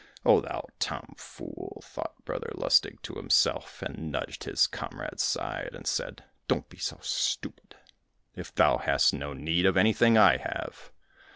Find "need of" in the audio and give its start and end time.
9.33-9.77